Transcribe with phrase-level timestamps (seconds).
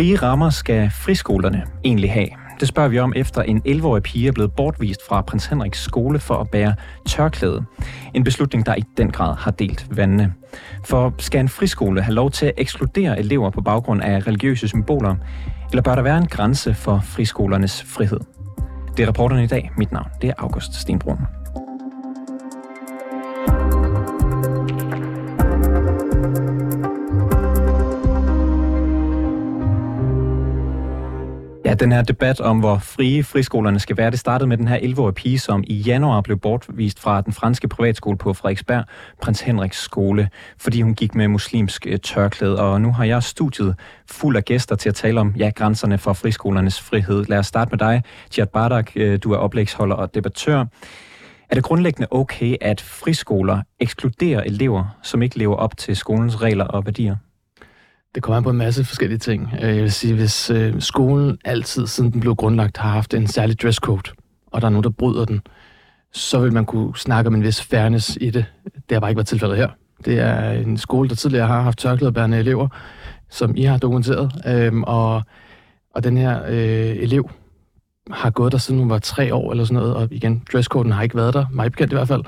[0.00, 2.28] Frie rammer skal friskolerne egentlig have?
[2.60, 6.18] Det spørger vi om efter en 11-årig pige er blevet bortvist fra prins Henriks skole
[6.18, 6.74] for at bære
[7.06, 7.64] tørklæde.
[8.14, 10.34] En beslutning, der i den grad har delt vandene.
[10.84, 15.16] For skal en friskole have lov til at ekskludere elever på baggrund af religiøse symboler?
[15.70, 18.20] Eller bør der være en grænse for friskolernes frihed?
[18.96, 19.70] Det er rapporterne i dag.
[19.76, 21.39] Mit navn det er August Stenbrun.
[31.80, 34.78] Ja, den her debat om, hvor frie friskolerne skal være, det startede med den her
[34.78, 38.84] 11-årige pige, som i januar blev bortvist fra den franske privatskole på Frederiksberg,
[39.22, 42.60] Prins Henriks skole, fordi hun gik med muslimsk øh, tørklæde.
[42.60, 43.74] Og nu har jeg studiet
[44.10, 47.24] fuld af gæster til at tale om ja, grænserne for friskolernes frihed.
[47.24, 48.90] Lad os starte med dig, Tjert Bardak.
[48.96, 50.64] Øh, du er oplægsholder og debattør.
[51.50, 56.64] Er det grundlæggende okay, at friskoler ekskluderer elever, som ikke lever op til skolens regler
[56.64, 57.16] og værdier?
[58.14, 59.48] Det kommer an på en masse forskellige ting.
[59.62, 63.26] Øh, jeg vil sige, hvis øh, skolen altid, siden den blev grundlagt, har haft en
[63.26, 64.10] særlig dresscode,
[64.46, 65.40] og der er nogen, der bryder den,
[66.12, 68.44] så vil man kunne snakke om en vis fairness i det.
[68.64, 69.68] Det har bare ikke været tilfældet her.
[70.04, 72.68] Det er en skole, der tidligere har haft tørklædebærende elever,
[73.30, 75.22] som I har dokumenteret, øhm, og,
[75.94, 77.30] og den her øh, elev
[78.10, 81.02] har gået der siden hun var tre år eller sådan noget, og igen, dresscoden har
[81.02, 82.22] ikke været der, mig bekendt i hvert fald.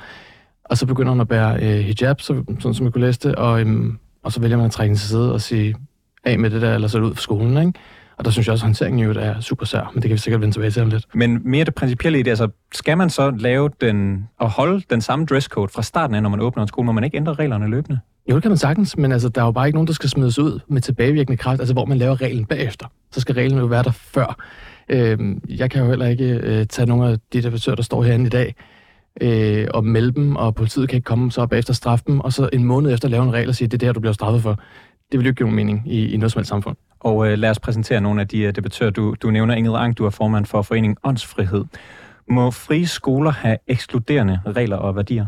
[0.65, 3.35] Og så begynder hun at bære øh, hijab, så, sådan som jeg kunne læse det,
[3.35, 5.75] og øhm, og så vælger man at trække den til side og sige,
[6.25, 7.79] af med det der, eller så ud for skolen, ikke?
[8.17, 10.19] Og der synes jeg også, at håndteringen jo er super sær, men det kan vi
[10.19, 11.07] sikkert vende tilbage til om lidt.
[11.15, 15.01] Men mere det principielle i det, altså skal man så lave den, og holde den
[15.01, 17.69] samme dresscode fra starten af, når man åbner en skole, må man ikke ændre reglerne
[17.69, 18.01] løbende?
[18.31, 20.09] Jo, det kan man sagtens, men altså, der er jo bare ikke nogen, der skal
[20.09, 22.87] smides ud med tilbagevirkende kraft, altså hvor man laver reglen bagefter.
[23.13, 24.37] Så skal reglen jo være der før.
[24.89, 28.27] Øhm, jeg kan jo heller ikke øh, tage nogle af de debattører, der står herinde
[28.27, 28.55] i dag,
[29.21, 32.33] øh, og melde dem, og politiet kan ikke komme så op efter straffe dem, og
[32.33, 34.13] så en måned efter lave en regel og sige, det er det her, du bliver
[34.13, 34.61] straffet for.
[35.13, 36.77] Det vil jo ikke give nogen mening i, i noget som helst samfund.
[37.01, 38.91] Og øh, lad os præsentere nogle af de uh, debattører.
[38.91, 41.65] Du, du nævner Ingrid Ang, du er formand for Foreningen Åndsfrihed.
[42.29, 45.27] Må frie skoler have ekskluderende regler og værdier?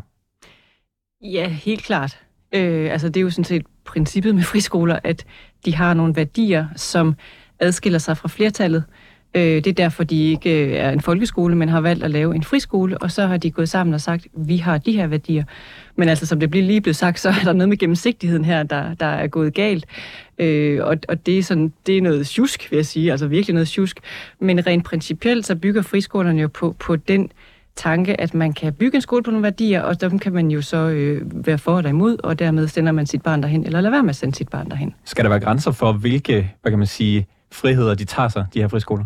[1.23, 2.19] Ja, helt klart.
[2.55, 5.25] Øh, altså det er jo sådan set princippet med friskoler, at
[5.65, 7.15] de har nogle værdier, som
[7.61, 8.85] adskiller sig fra flertallet.
[8.89, 9.04] Øh,
[9.35, 12.35] Øh, det er derfor, de ikke øh, er en folkeskole, men har valgt at lave
[12.35, 15.45] en friskole, og så har de gået sammen og sagt, vi har de her værdier.
[15.97, 18.63] Men altså, som det bliver lige blevet sagt, så er der noget med gennemsigtigheden her,
[18.63, 19.87] der, der er gået galt.
[20.39, 23.55] Øh, og, og det er, sådan, det er noget tjusk, vil jeg sige, altså virkelig
[23.55, 24.01] noget tjusk.
[24.41, 27.31] Men rent principielt, så bygger friskolerne jo på, på den
[27.77, 30.63] tanke, at man kan bygge en skole på nogle værdier, og dem kan man jo
[30.63, 33.95] så øh, være for eller imod, og dermed sender man sit barn derhen, eller lader
[33.95, 34.95] være med at sende sit barn derhen.
[35.05, 38.61] Skal der være grænser for, hvilke, hvad kan man sige, friheder de tager sig, de
[38.61, 39.05] her friskoler?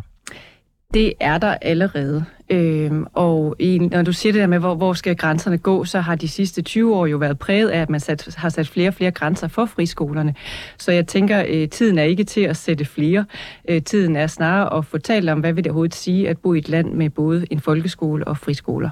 [0.94, 2.24] Det er der allerede.
[2.50, 6.00] Øhm, og i, når du siger det der med, hvor, hvor skal grænserne gå, så
[6.00, 8.88] har de sidste 20 år jo været præget af, at man sat, har sat flere
[8.88, 10.34] og flere grænser for friskolerne.
[10.78, 13.24] Så jeg tænker, øh, tiden er ikke til at sætte flere.
[13.68, 16.58] Øh, tiden er snarere at fortælle om, hvad vil det overhovedet sige at bo i
[16.58, 18.90] et land med både en folkeskole og friskoler.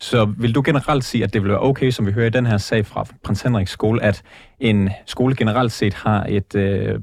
[0.00, 2.46] Så vil du generelt sige, at det vil være okay, som vi hører i den
[2.46, 4.22] her sag fra Prins Henriks skole, at
[4.60, 6.98] en skole generelt set har et, øh,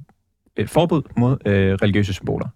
[0.58, 2.48] et forbud mod øh, religiøse symboler?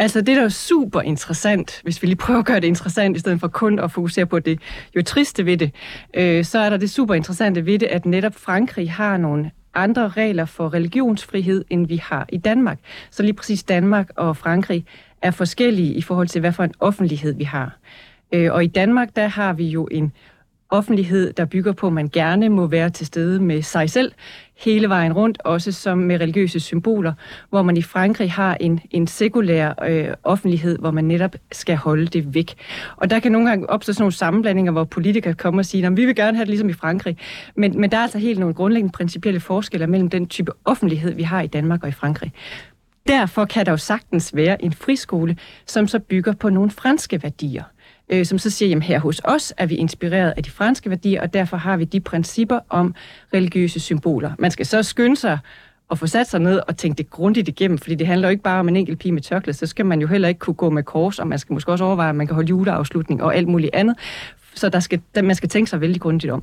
[0.00, 3.20] Altså det, der er super interessant, hvis vi lige prøver at gøre det interessant, i
[3.20, 4.60] stedet for kun at fokusere på det
[4.96, 5.74] jo triste ved det,
[6.14, 10.08] øh, så er der det super interessante ved det, at netop Frankrig har nogle andre
[10.08, 12.78] regler for religionsfrihed, end vi har i Danmark.
[13.10, 14.84] Så lige præcis Danmark og Frankrig
[15.22, 17.78] er forskellige i forhold til, hvad for en offentlighed vi har.
[18.32, 20.12] Øh, og i Danmark, der har vi jo en
[20.70, 24.12] offentlighed, der bygger på, at man gerne må være til stede med sig selv
[24.56, 27.12] hele vejen rundt, også som med religiøse symboler,
[27.50, 32.06] hvor man i Frankrig har en, en sekulær øh, offentlighed, hvor man netop skal holde
[32.06, 32.54] det væk.
[32.96, 35.96] Og der kan nogle gange opstå sådan nogle sammenblandinger, hvor politikere kommer og siger, at
[35.96, 37.18] vi vil gerne have det ligesom i Frankrig.
[37.56, 41.22] Men, men der er altså helt nogle grundlæggende principielle forskelle mellem den type offentlighed, vi
[41.22, 42.32] har i Danmark og i Frankrig.
[43.08, 47.62] Derfor kan der jo sagtens være en friskole, som så bygger på nogle franske værdier
[48.10, 51.22] øh, som så siger, at her hos os er vi inspireret af de franske værdier,
[51.22, 52.94] og derfor har vi de principper om
[53.34, 54.32] religiøse symboler.
[54.38, 55.38] Man skal så skynde sig
[55.90, 58.42] at få sat sig ned og tænke det grundigt igennem, fordi det handler jo ikke
[58.42, 60.70] bare om en enkelt pige med tørklæde, så skal man jo heller ikke kunne gå
[60.70, 63.48] med kors, og man skal måske også overveje, at man kan holde juleafslutning og alt
[63.48, 63.96] muligt andet.
[64.54, 66.42] Så der skal, man skal tænke sig vældig grundigt om.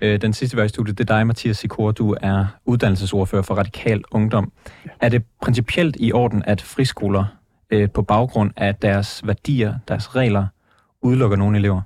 [0.00, 1.90] Øh, den sidste vej i studiet, det er dig, Mathias Sikor.
[1.90, 4.52] Du er uddannelsesordfører for Radikal Ungdom.
[5.00, 7.24] Er det principielt i orden, at friskoler
[7.70, 10.46] øh, på baggrund af deres værdier, deres regler,
[11.06, 11.80] udelukker nogle elever?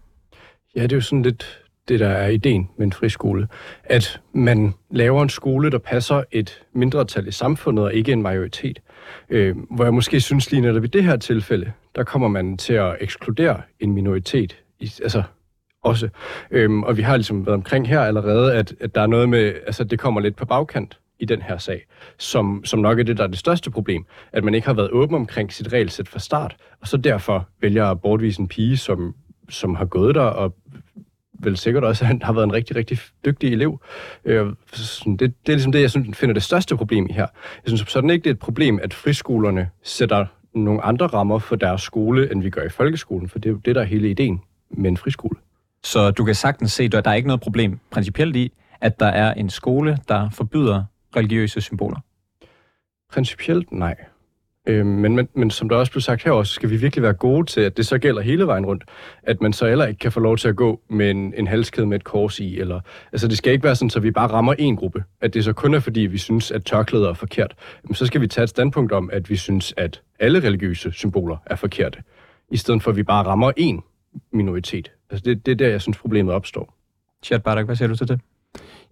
[0.77, 3.49] Ja, det er jo sådan lidt det, der er ideen med en friskole.
[3.85, 8.79] At man laver en skole, der passer et mindretal i samfundet, og ikke en majoritet.
[9.31, 12.73] Øh, hvor jeg måske synes lige netop i det her tilfælde, der kommer man til
[12.75, 14.57] at ekskludere en minoritet.
[14.81, 15.23] I, altså
[15.83, 16.09] også.
[16.51, 19.55] Øhm, og vi har ligesom været omkring her allerede, at, at der er noget med,
[19.67, 21.87] altså det kommer lidt på bagkant i den her sag,
[22.19, 24.91] som, som nok er det, der er det største problem, at man ikke har været
[24.91, 29.15] åben omkring sit regelsæt fra start, og så derfor vælger at bortvise en pige, som,
[29.49, 30.55] som har gået der og
[31.43, 33.81] vel sikkert også han har været en rigtig, rigtig dygtig elev.
[34.25, 37.27] Øh, det, det er ligesom det, jeg synes, finder det største problem i her.
[37.65, 41.57] Jeg synes sådan ikke, det er et problem, at friskolerne sætter nogle andre rammer for
[41.57, 44.11] deres skole, end vi gør i folkeskolen, for det er jo det, der er hele
[44.11, 44.41] ideen
[44.71, 45.39] med en friskole.
[45.83, 49.07] Så du kan sagtens se, at der er ikke noget problem principielt i, at der
[49.07, 50.85] er en skole, der forbyder
[51.17, 52.01] religiøse symboler?
[53.13, 53.97] Principielt nej.
[54.67, 57.13] Øh, men, men, men som der også blev sagt her også, skal vi virkelig være
[57.13, 58.85] gode til, at det så gælder hele vejen rundt.
[59.23, 61.87] At man så heller ikke kan få lov til at gå med en, en halskæde
[61.87, 62.61] med et kors i.
[62.61, 62.81] Eller,
[63.13, 65.05] altså det skal ikke være sådan, at vi bare rammer en gruppe.
[65.21, 67.55] At det så kun er fordi, vi synes, at tørklæder er forkert.
[67.85, 71.37] Men så skal vi tage et standpunkt om, at vi synes, at alle religiøse symboler
[71.47, 71.99] er forkerte.
[72.51, 73.83] I stedet for, at vi bare rammer en
[74.33, 74.93] minoritet.
[75.11, 76.77] Altså det, det er der, jeg synes, problemet opstår.
[77.23, 78.21] Chad Barak, hvad siger du til det?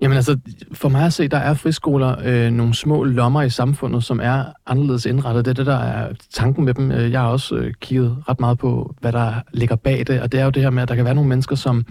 [0.00, 0.38] Jamen altså,
[0.72, 4.44] for mig at se, der er friskoler øh, nogle små lommer i samfundet, som er
[4.66, 5.44] anderledes indrettet.
[5.44, 6.92] Det er det, der er tanken med dem.
[6.92, 10.32] Øh, jeg har også øh, kigget ret meget på, hvad der ligger bag det, og
[10.32, 11.86] det er jo det her med, at der kan være nogle mennesker, som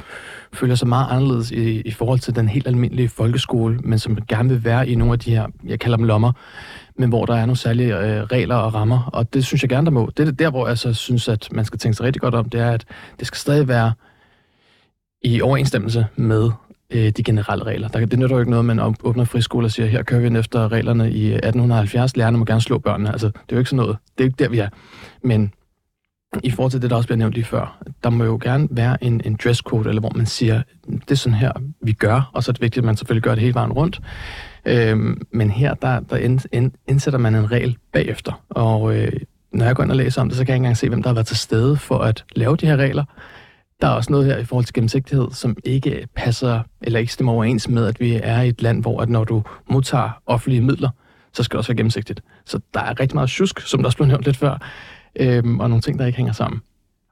[0.54, 4.50] føler sig meget anderledes i, i forhold til den helt almindelige folkeskole, men som gerne
[4.50, 6.32] vil være i nogle af de her, jeg kalder dem lommer,
[6.98, 9.86] men hvor der er nogle særlige øh, regler og rammer, og det synes jeg gerne,
[9.86, 10.10] der må.
[10.18, 12.50] Det er der, hvor jeg så synes, at man skal tænke sig rigtig godt om,
[12.50, 12.86] det er, at
[13.20, 13.94] det skal stadig være
[15.24, 16.50] i overensstemmelse med
[16.94, 17.88] øh, de generelle regler.
[17.88, 20.72] Der, det nytter jo ikke noget, man åbner friskole og siger, her kører vi efter
[20.72, 23.12] reglerne i øh, 1870, lærerne må gerne slå børnene.
[23.12, 23.98] Altså, det er jo ikke sådan noget.
[24.18, 24.70] Det er jo ikke der, vi er.
[25.24, 25.52] Men
[26.44, 29.04] i forhold til det, der også bliver nævnt lige før, der må jo gerne være
[29.04, 31.52] en, en dresscode, eller hvor man siger, det er sådan her,
[31.82, 34.00] vi gør, og så er det vigtigt, at man selvfølgelig gør det hele vejen rundt.
[34.66, 39.12] Øhm, men her, der, der ind, ind, indsætter man en regel bagefter, og øh,
[39.54, 41.04] når jeg går ind og læser om det, så kan jeg ikke engang se, hvem
[41.04, 43.04] der har været til stede for at lave de her regler.
[43.82, 47.34] Der er også noget her i forhold til gennemsigtighed, som ikke passer eller ikke stemmer
[47.34, 50.90] overens med, at vi er i et land, hvor at når du modtager offentlige midler,
[51.34, 52.22] så skal det også være gennemsigtigt.
[52.46, 54.58] Så der er rigtig meget tjusk, som der også blev nævnt lidt før,
[55.16, 56.62] øhm, og nogle ting, der ikke hænger sammen.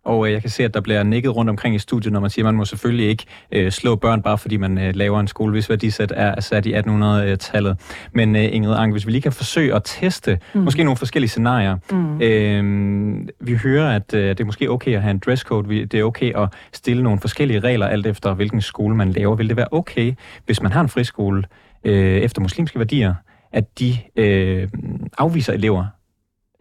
[0.06, 2.30] Og øh, jeg kan se, at der bliver nikket rundt omkring i studiet, når man
[2.30, 5.28] siger, at man må selvfølgelig ikke øh, slå børn, bare fordi man øh, laver en
[5.28, 7.78] skole, hvis værdisæt er sat i 1800-tallet.
[8.12, 10.62] Men øh, Ingrid Anke, hvis vi lige kan forsøge at teste mm.
[10.62, 11.78] måske nogle forskellige scenarier.
[11.92, 12.22] Mm.
[12.22, 15.86] Øh, vi hører, at øh, det er måske okay at have en dresscode.
[15.86, 19.36] Det er okay at stille nogle forskellige regler, alt efter hvilken skole man laver.
[19.36, 20.14] Vil det være okay,
[20.46, 21.44] hvis man har en friskole
[21.84, 23.14] øh, efter muslimske værdier,
[23.52, 24.70] at de øh,
[25.18, 25.86] afviser elever,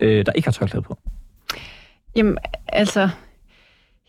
[0.01, 0.99] øh, der ikke har tørklæde på?
[2.17, 2.39] Jamen,
[2.69, 3.09] altså,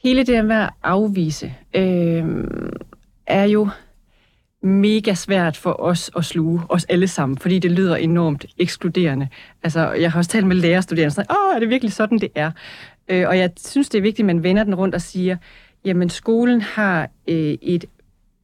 [0.06, 2.26] hele det med at afvise, øh,
[3.28, 3.70] er jo
[4.62, 9.28] mega svært for os at sluge, os alle sammen, fordi det lyder enormt ekskluderende.
[9.64, 12.52] Altså, jeg har også talt med lærerstuderende, sådan, åh, er det virkelig sådan, det er?
[13.08, 15.38] Øh, og jeg synes, det er vigtigt, at man vender den rundt og siger,
[15.86, 17.86] jamen, skolen har øh, et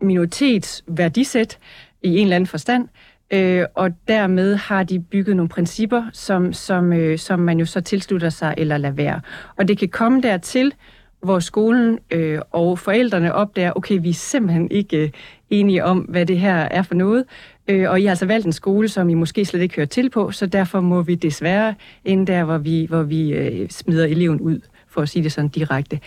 [0.02, 1.58] minoritetsværdisæt
[2.04, 2.88] i en eller anden forstand,
[3.34, 7.82] øh, og dermed har de bygget nogle principper, som, som, øh, som man jo så
[7.82, 9.22] tilslutter sig eller lader være.
[9.58, 10.74] Og det kan komme dertil,
[11.24, 15.10] hvor skolen øh, og forældrene opdager, okay, vi er simpelthen ikke øh,
[15.50, 17.26] enige om, hvad det her er for noget,
[17.68, 20.10] øh, og I har altså valgt en skole, som I måske slet ikke hører til
[20.10, 24.40] på, så derfor må vi desværre ind der, hvor vi, hvor vi øh, smider eleven
[24.42, 26.00] ud, for at sige det sådan direkte.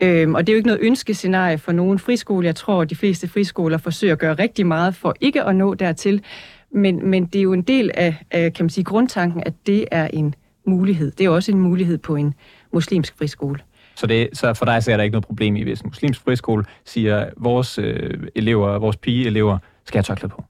[0.00, 2.46] Øhm, og det er jo ikke noget ønskescenarie for nogen friskole.
[2.46, 5.74] Jeg tror, at de fleste friskoler forsøger at gøre rigtig meget for ikke at nå
[5.74, 6.22] dertil,
[6.70, 9.84] men, men det er jo en del af, af kan man sige, grundtanken, at det
[9.90, 10.34] er en
[10.66, 11.10] mulighed.
[11.10, 12.34] Det er også en mulighed på en
[12.72, 13.58] muslimsk friskole.
[13.96, 16.20] Så, det, så for dig så er der ikke noget problem i, hvis en muslimsk
[16.20, 20.44] friskole siger, at vores øh, elever, vores pigeelever skal have tørklæde på?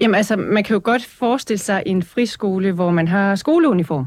[0.00, 4.06] Jamen altså, man kan jo godt forestille sig en friskole, hvor man har skoleuniform.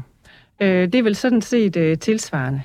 [0.60, 2.62] Øh, det er vel sådan set øh, tilsvarende.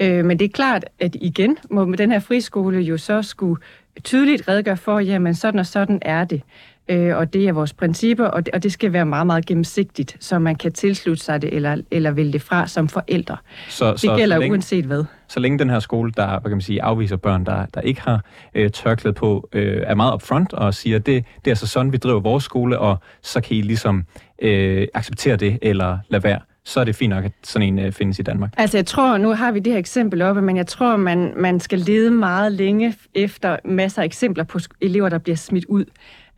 [0.00, 3.62] Øh, men det er klart, at igen må den her friskole jo så skulle
[4.04, 6.42] tydeligt redegøre for, jamen sådan og sådan er det
[6.88, 10.16] øh, og det er vores principper, og det, og det skal være meget, meget gennemsigtigt,
[10.20, 13.36] så man kan tilslutte sig det eller, eller vælge det fra som forældre.
[13.68, 15.04] Så, det så, gælder så længe, uanset hvad.
[15.28, 18.00] Så længe den her skole, der hvad kan man sige, afviser børn, der, der ikke
[18.00, 21.92] har øh, tørklæde på, øh, er meget upfront og siger, det, det er altså sådan,
[21.92, 24.04] vi driver vores skole, og så kan I ligesom
[24.42, 27.92] øh, acceptere det eller lade være så er det fint nok, at sådan en øh,
[27.92, 28.54] findes i Danmark.
[28.56, 31.60] Altså jeg tror, nu har vi det her eksempel oppe, men jeg tror, man, man
[31.60, 35.84] skal lede meget længe efter masser af eksempler på elever, der bliver smidt ud.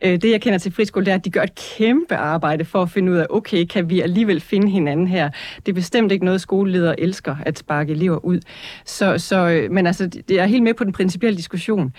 [0.01, 2.81] Øh, det, jeg kender til friskole, det er, at de gør et kæmpe arbejde for
[2.81, 5.29] at finde ud af, okay, kan vi alligevel finde hinanden her?
[5.65, 8.39] Det er bestemt ikke noget, skoleledere elsker, at sparke elever ud.
[8.85, 11.93] Så, så, øh, men altså, jeg er helt med på den principielle diskussion.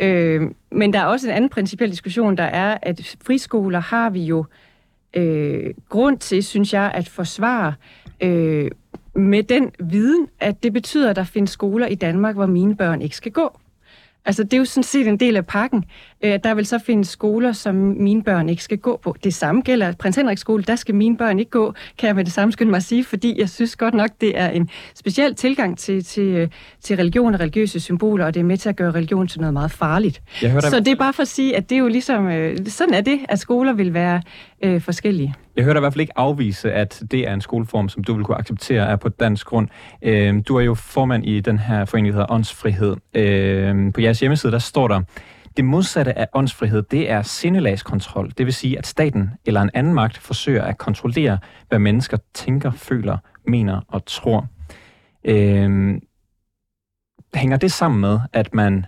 [0.00, 0.42] Øh,
[0.72, 4.38] men der er også en anden principiel diskussion, der er, at friskoler har vi jo
[4.38, 4.67] øh,
[5.14, 7.74] Øh, grund til, synes jeg, at forsvare
[8.20, 8.70] øh,
[9.14, 13.02] med den viden, at det betyder, at der findes skoler i Danmark, hvor mine børn
[13.02, 13.58] ikke skal gå.
[14.24, 15.84] Altså, det er jo sådan set en del af pakken,
[16.24, 19.16] Øh, der vil så findes skoler, som mine børn ikke skal gå på.
[19.24, 22.24] Det samme gælder Prins Henrik skole, der skal mine børn ikke gå, kan jeg med
[22.24, 25.34] det samme skynde mig at sige, fordi jeg synes godt nok, det er en speciel
[25.34, 26.48] tilgang til, til, øh,
[26.80, 29.52] til religion og religiøse symboler, og det er med til at gøre religion til noget
[29.52, 30.22] meget farligt.
[30.42, 32.56] Jeg hørte, så det er bare for at sige, at det er jo ligesom, øh,
[32.66, 34.22] sådan er det, at skoler vil være
[34.62, 35.34] øh, forskellige.
[35.56, 38.24] Jeg hørte i hvert fald ikke afvise, at det er en skoleform, som du vil
[38.24, 39.68] kunne acceptere er på dansk grund.
[40.02, 42.96] Øh, du er jo formand i den her forening, der hedder Åndsfrihed.
[43.14, 45.00] Øh, på jeres hjemmeside, der står der,
[45.58, 48.32] det modsatte af åndsfrihed, det er sindelagskontrol.
[48.38, 51.38] Det vil sige, at staten eller en anden magt forsøger at kontrollere,
[51.68, 54.46] hvad mennesker tænker, føler, mener og tror.
[55.24, 56.00] Øh,
[57.34, 58.86] hænger det sammen med, at man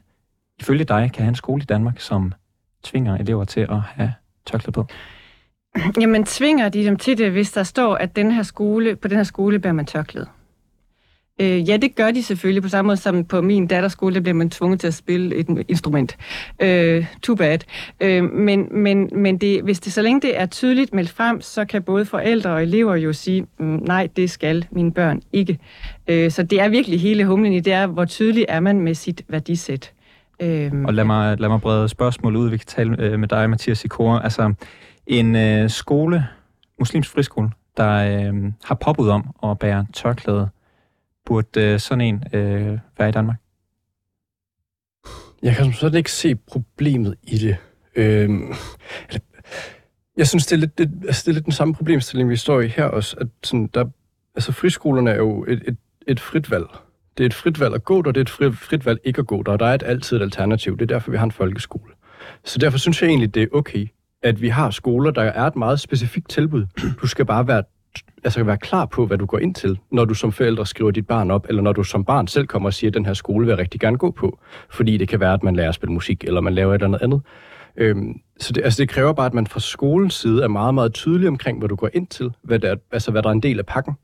[0.61, 2.33] ifølge dig kan have en skole i Danmark, som
[2.83, 4.13] tvinger elever til at have
[4.47, 4.87] tørklæde på?
[6.01, 9.17] Jamen, tvinger de dem til det, hvis der står, at den her skole, på den
[9.17, 10.27] her skole bærer man tørklæde?
[11.41, 14.21] Øh, ja, det gør de selvfølgelig, på samme måde som på min datters skole, der
[14.21, 16.17] bliver man tvunget til at spille et instrument.
[16.63, 17.59] Øh, too bad.
[18.01, 21.65] Øh, men men, men det, hvis det så længe det er tydeligt meldt frem, så
[21.65, 25.59] kan både forældre og elever jo sige, mm, nej, det skal mine børn ikke.
[26.09, 28.95] Øh, så det er virkelig hele humlen i det er, hvor tydelig er man med
[28.95, 29.93] sit værdisæt.
[30.41, 32.51] Øh, og lad mig, lad mig brede spørgsmål ud.
[32.51, 34.23] Vi kan tale øh, med dig, Mathias Sikora.
[34.25, 34.55] Altså,
[35.07, 36.27] en øh, skole,
[36.79, 40.49] muslimsk friskole, der øh, har påbud om at bære tørklæde,
[41.27, 43.37] burde øh, sådan en øh, være i Danmark?
[45.43, 47.57] Jeg kan som sådan ikke se problemet i det.
[47.97, 48.31] Øh,
[50.17, 52.61] jeg synes, det er, lidt, det, altså, det er lidt den samme problemstilling, vi står
[52.61, 53.17] i her også.
[53.21, 53.85] At sådan, der,
[54.35, 56.67] altså friskolerne er jo et, et, et frit valg.
[57.19, 59.19] Det er et frit valg at gå der, det er et frit, frit valg ikke
[59.19, 59.53] at gå der.
[59.53, 60.79] Og der er et, altid et alternativ.
[60.79, 61.93] Det er derfor, vi har en folkeskole.
[62.45, 63.87] Så derfor synes jeg egentlig, det er okay,
[64.23, 66.67] at vi har skoler, der er et meget specifikt tilbud.
[67.03, 67.63] Du skal bare være,
[68.25, 71.07] altså være klar på, hvad du går ind til, når du som forældre skriver dit
[71.07, 73.47] barn op, eller når du som barn selv kommer og siger, at den her skole
[73.47, 74.39] vil jeg rigtig gerne gå på.
[74.71, 76.87] Fordi det kan være, at man lærer at spille musik, eller man laver et eller
[76.87, 77.23] andet andet.
[77.77, 80.95] Øhm, så det, altså det kræver bare, at man fra skolens side er meget, meget
[80.95, 83.59] tydelig omkring, hvad du går ind til, hvad, der, altså hvad der er en del
[83.59, 83.95] af pakken.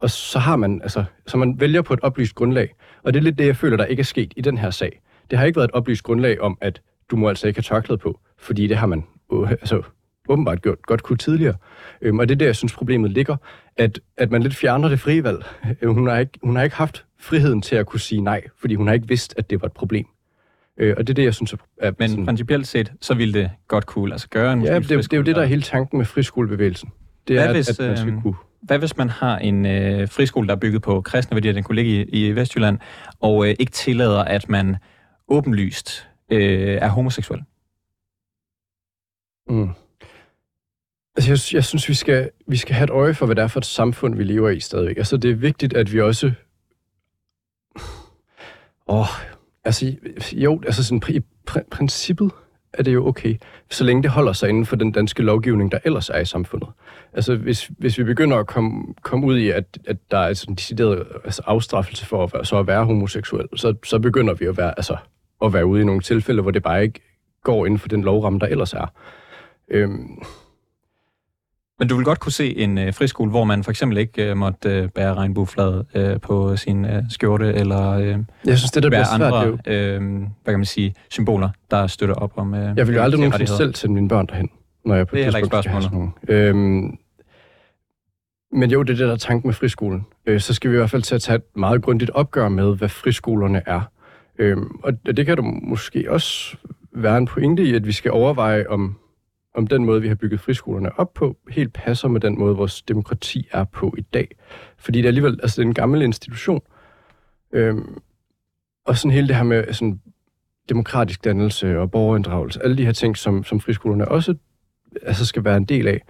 [0.00, 2.74] Og så har man, altså, så man vælger på et oplyst grundlag.
[3.02, 5.00] Og det er lidt det, jeg føler, der ikke er sket i den her sag.
[5.30, 6.80] Det har ikke været et oplyst grundlag om, at
[7.10, 9.82] du må altså ikke have tørklæde på, fordi det har man øh, altså,
[10.28, 11.54] åbenbart gjort godt kunne tidligere.
[12.00, 13.36] Øhm, og det er der, jeg synes, problemet ligger,
[13.76, 15.44] at, at man lidt fjerner det frie valg.
[15.82, 18.74] Øh, hun, har ikke, hun har ikke haft friheden til at kunne sige nej, fordi
[18.74, 20.06] hun har ikke vidst, at det var et problem.
[20.76, 21.92] Øh, og det er det, jeg synes er...
[21.98, 24.88] Men sådan, principielt set, så ville det godt kunne lade sig gøre en Ja, det,
[24.88, 26.92] det er jo det, der er hele tanken med friskolebevægelsen.
[27.28, 28.34] Det hvad er, hvis, at, man skal øh, kunne...
[28.62, 31.76] Hvad hvis man har en øh, friskole, der er bygget på kristne værdier, den kunne
[31.76, 32.78] ligge i, i Vestjylland,
[33.20, 34.76] og øh, ikke tillader, at man
[35.28, 37.40] åbenlyst øh, er homoseksuel?
[39.48, 39.70] Mm.
[41.16, 43.48] Altså, jeg, jeg synes, vi skal, vi skal have et øje for, hvad det er
[43.48, 44.96] for et samfund, vi lever i stadigvæk.
[44.96, 46.32] Altså, det er vigtigt, at vi også...
[48.88, 49.06] Åh, oh,
[49.64, 49.96] altså,
[50.32, 52.30] jo, altså sådan, i pr- princippet
[52.72, 53.36] er det jo okay,
[53.70, 56.68] så længe det holder sig inden for den danske lovgivning, der ellers er i samfundet.
[57.12, 60.52] Altså, hvis, hvis vi begynder at komme, komme ud i, at, at der er sådan
[60.52, 64.44] en decideret altså, afstraffelse for at være, så at være homoseksuel, så, så begynder vi
[64.44, 64.96] at være, altså,
[65.44, 67.00] at være ude i nogle tilfælde, hvor det bare ikke
[67.42, 68.86] går inden for den lovramme, der ellers er.
[69.68, 70.22] Øhm.
[71.82, 74.36] Men du vil godt kunne se en øh, friskole, hvor man for eksempel ikke øh,
[74.36, 78.88] måtte øh, bære regnbueflaget øh, på sin øh, skjorte, eller øh, jeg synes, det, der
[78.88, 82.86] bliver andre svært, øh, hvad kan man sige, symboler, der støtter op om øh, Jeg
[82.86, 84.50] vil jo aldrig nogensinde selv sende mine børn derhen,
[84.84, 86.10] når jeg på det er ikke spørgsmålet.
[86.28, 86.98] Øhm,
[88.52, 90.06] men jo, det er det, der er tanken med friskolen.
[90.26, 92.76] Øh, så skal vi i hvert fald til at tage et meget grundigt opgør med,
[92.76, 93.80] hvad friskolerne er.
[94.38, 96.56] Øhm, og det kan du måske også
[96.92, 98.96] være en pointe i, at vi skal overveje, om
[99.54, 102.82] om den måde, vi har bygget friskolerne op på, helt passer med den måde, vores
[102.82, 104.36] demokrati er på i dag.
[104.78, 106.60] Fordi det er alligevel altså, det er en gammel institution.
[107.52, 107.98] Øhm,
[108.84, 110.00] og sådan hele det her med sådan,
[110.68, 114.34] demokratisk dannelse og borgerinddragelse, alle de her ting, som, som friskolerne også
[115.02, 116.02] altså, skal være en del af,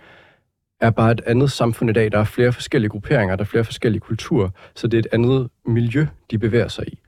[0.80, 2.12] er bare et andet samfund i dag.
[2.12, 5.50] Der er flere forskellige grupperinger, der er flere forskellige kulturer, så det er et andet
[5.66, 6.98] miljø, de bevæger sig i.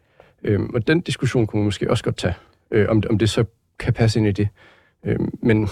[0.44, 2.34] Øhm, og den diskussion kunne man måske også godt tage,
[2.70, 3.44] øh, om, om det så
[3.78, 4.48] kan passe ind i det.
[5.04, 5.68] Øhm, men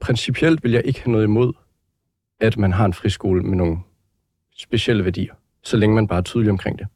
[0.00, 1.52] principielt vil jeg ikke have noget imod,
[2.40, 3.78] at man har en friskole med nogle
[4.56, 6.86] specielle værdier, så længe man bare er tydelig omkring det.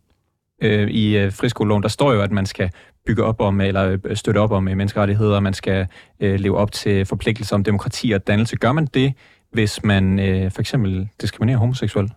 [0.63, 2.71] Øh, I øh, friskoleloven, der står jo, at man skal
[3.07, 5.87] bygge op om, eller øh, støtte op om menneskerettigheder, man skal
[6.21, 8.57] leve op til forpligtelser om demokrati og dannelse.
[8.57, 9.13] Gør man det,
[9.53, 10.19] hvis man
[10.51, 12.11] for eksempel diskriminerer homoseksuelle?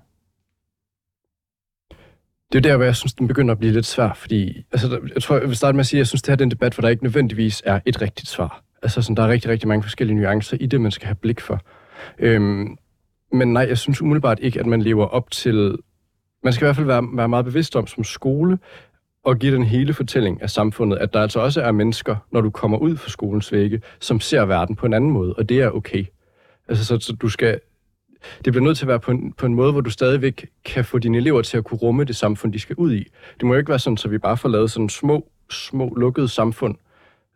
[2.51, 5.23] Det er der, hvor jeg synes, den begynder at blive lidt svær, fordi altså, jeg
[5.23, 6.73] tror, jeg vil starte med at sige, at jeg synes, det her er en debat,
[6.73, 8.63] hvor der ikke nødvendigvis er et rigtigt svar.
[8.87, 11.41] Altså, sådan, der er rigtig, rigtig mange forskellige nuancer i det, man skal have blik
[11.41, 11.61] for.
[12.19, 12.77] Øhm,
[13.31, 15.77] men nej, jeg synes umiddelbart ikke, at man lever op til...
[16.43, 18.59] Man skal i hvert fald være, være meget bevidst om som skole,
[19.27, 22.49] at give den hele fortælling af samfundet, at der altså også er mennesker, når du
[22.49, 25.69] kommer ud fra skolens vægge, som ser verden på en anden måde, og det er
[25.69, 26.05] okay.
[26.67, 27.59] Altså, så, så du skal,
[28.45, 30.85] det bliver nødt til at være på en, på en måde, hvor du stadigvæk kan
[30.85, 33.03] få dine elever til at kunne rumme det samfund, de skal ud i.
[33.39, 36.27] Det må jo ikke være sådan, så vi bare får lavet sådan små, små lukkede
[36.27, 36.75] samfund,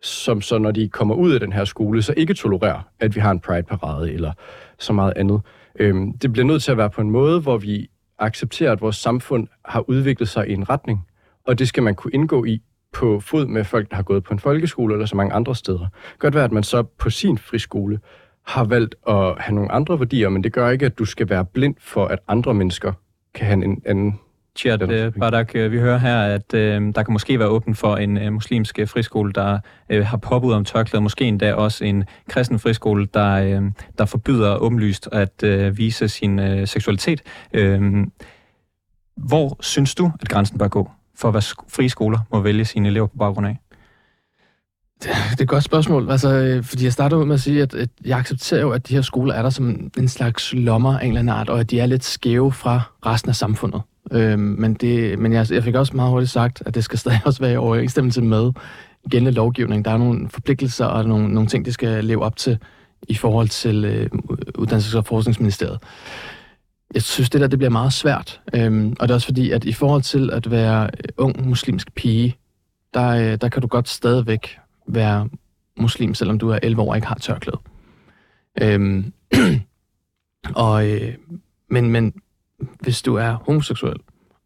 [0.01, 3.20] som så, når de kommer ud af den her skole, så ikke tolererer, at vi
[3.20, 4.34] har en Pride-parade eller
[4.79, 5.41] så meget andet.
[5.79, 7.89] Øhm, det bliver nødt til at være på en måde, hvor vi
[8.20, 11.00] accepterer, at vores samfund har udviklet sig i en retning,
[11.48, 12.62] og det skal man kunne indgå i
[12.93, 15.88] på fod med folk, der har gået på en folkeskole eller så mange andre steder.
[16.20, 18.00] Godt være, at man så på sin friskole
[18.46, 21.46] har valgt at have nogle andre værdier, men det gør ikke, at du skal være
[21.46, 22.93] blind for, at andre mennesker
[23.34, 24.20] kan have en anden
[24.55, 26.60] Chad uh, Badak, uh, vi hører her, at uh,
[26.96, 29.60] der kan måske være åben for en uh, muslimsk friskole, der
[29.93, 33.65] uh, har påbud om tørklæde, måske endda også en kristen friskole, der, uh,
[33.98, 37.22] der forbyder åbenlyst at uh, vise sin uh, seksualitet.
[37.58, 38.03] Uh,
[39.17, 43.08] hvor synes du, at grænsen bør gå for, hvad frie skoler må vælge sine elever
[43.08, 43.58] på baggrund af?
[45.03, 47.74] Det, det er et godt spørgsmål, altså, fordi jeg starter ud med at sige, at,
[47.74, 51.03] at jeg accepterer jo, at de her skoler er der som en slags lommer af
[51.03, 53.81] en eller anden art, og at de er lidt skæve fra resten af samfundet.
[54.12, 57.20] Øh, men det, men jeg, jeg fik også meget hurtigt sagt, at det skal stadig
[57.25, 58.51] også være i overensstemmelse med
[59.10, 59.86] gældende lovgivning.
[59.86, 62.58] Der er nogle forpligtelser og nogle, nogle ting, de skal leve op til
[63.08, 64.10] i forhold til øh,
[64.58, 65.80] Uddannelses- og Forskningsministeriet.
[66.94, 68.41] Jeg synes, det der det bliver meget svært.
[68.53, 71.96] Øhm, og det er også fordi, at i forhold til at være øh, ung muslimsk
[71.96, 72.36] pige,
[72.94, 75.30] der, øh, der kan du godt stadigvæk være
[75.77, 77.58] muslim, selvom du er 11 år og ikke har tørklæde.
[78.62, 79.13] Øhm,
[80.56, 81.13] og, øh,
[81.70, 82.13] men, men
[82.80, 83.98] hvis du er homoseksuel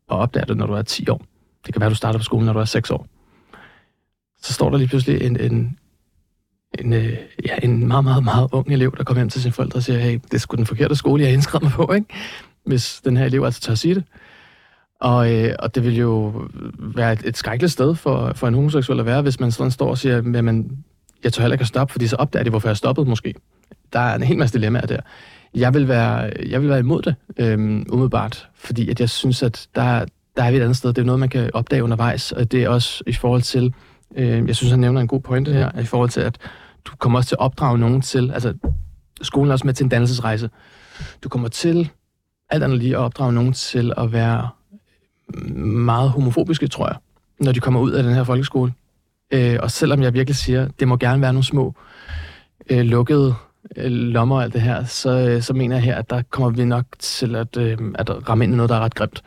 [0.07, 1.22] og opdager det, når du er 10 år,
[1.65, 3.07] det kan være, du starter på skolen, når du er 6 år,
[4.41, 5.77] så står der lige pludselig en, en,
[6.79, 9.79] en, øh, ja, en meget, meget, meget ung elev, der kommer hjem til sine forældre
[9.79, 12.07] og siger, hey, det er sgu den forkerte skole, jeg har indskrevet mig på, ikke?
[12.65, 14.03] hvis den her elev altså tør at sige det.
[15.01, 16.47] Og, øh, og det vil jo
[16.78, 19.89] være et, et skrækkeligt sted for, for en homoseksuel at være, hvis man sådan står
[19.89, 20.86] og siger, jamen,
[21.23, 23.34] jeg tør heller ikke at stoppe, fordi så opdager de, hvorfor jeg stoppede måske.
[23.93, 24.99] Der er en hel masse dilemmaer der.
[25.53, 29.67] Jeg vil være, jeg vil være imod det, øhm, umiddelbart, fordi at jeg synes, at
[29.75, 30.05] der,
[30.38, 30.93] der er vi et andet sted.
[30.93, 33.73] Det er noget, man kan opdage undervejs, og det er også i forhold til,
[34.15, 36.38] øh, jeg synes, han nævner en god pointe her, i forhold til, at
[36.86, 38.53] du kommer også til at opdrage nogen til, altså
[39.21, 40.49] skolen er også med til en dannelsesrejse.
[41.23, 41.89] Du kommer til
[42.49, 44.49] alt andet lige at opdrage nogen til at være
[45.58, 46.95] meget homofobiske, tror jeg,
[47.39, 48.73] når de kommer ud af den her folkeskole.
[49.31, 51.73] Øh, og selvom jeg virkelig siger, det må gerne være nogle små
[52.69, 53.36] øh, lukkede
[53.78, 56.49] Øh, lommer og alt det her, så, øh, så mener jeg her, at der kommer
[56.49, 59.23] vi nok til at, øh, at ramme ind i noget, der er ret grimt.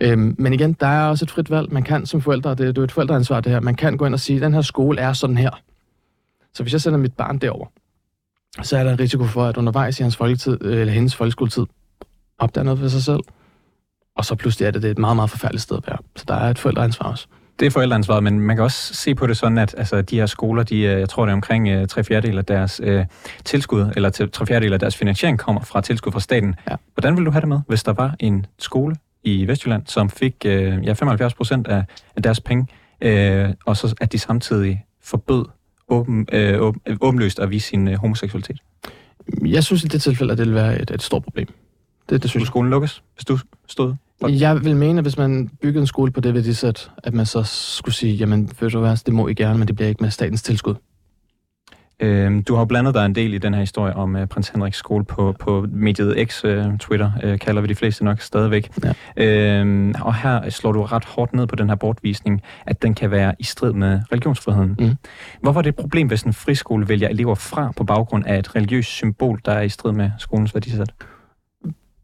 [0.00, 1.72] Øh, men igen, der er også et frit valg.
[1.72, 4.14] Man kan som forældre, det, det er et forældreansvar det her, man kan gå ind
[4.14, 5.50] og sige, at den her skole er sådan her.
[6.54, 7.66] Så hvis jeg sender mit barn derover,
[8.62, 11.66] så er der en risiko for, at undervejs i hans folketid, øh, eller hendes folkeskoletid,
[12.38, 13.20] opdager noget for sig selv,
[14.16, 15.98] og så pludselig er det, det er et meget, meget forfærdeligt sted at være.
[16.16, 17.26] Så der er et forældreansvar også.
[17.60, 20.26] Det er forældreansvaret, men man kan også se på det sådan, at altså, de her
[20.26, 23.02] skoler, de, øh, jeg tror det er omkring uh, tre fjerdedel af deres uh,
[23.44, 26.54] tilskud, eller tre fjerdedel af deres finansiering kommer fra tilskud fra staten.
[26.70, 26.76] Ja.
[26.94, 30.34] Hvordan vil du have det med, hvis der var en skole i Vestjylland, som fik
[30.44, 31.84] uh, ja, 75 procent af,
[32.16, 32.66] af deres penge,
[33.04, 35.44] uh, og så at de samtidig forbød
[35.88, 38.58] åben, uh, åben, åbenløst at vise sin uh, homoseksualitet?
[39.46, 41.46] Jeg synes i det tilfælde, at det vil være et, et stort problem.
[42.10, 43.94] Det, det synes Skulle skolen lukkes, hvis du stod?
[44.22, 47.42] Jeg vil mene, at hvis man byggede en skole på det værdisæt, at man så
[47.42, 50.10] skulle sige, jamen, ved du hvad, det må I gerne, men det bliver ikke med
[50.10, 50.74] statens tilskud.
[52.00, 54.48] Øhm, du har jo blandet dig en del i den her historie om uh, prins
[54.48, 58.70] Henriks skole på, på mediet X, uh, Twitter, uh, kalder vi de fleste nok stadigvæk.
[58.84, 58.92] Ja.
[59.24, 63.10] Øhm, og her slår du ret hårdt ned på den her bortvisning, at den kan
[63.10, 64.76] være i strid med religionsfriheden.
[64.78, 64.94] Mm.
[65.42, 68.56] Hvorfor er det et problem, hvis en friskole vælger elever fra på baggrund af et
[68.56, 70.92] religiøst symbol, der er i strid med skolens værdisæt?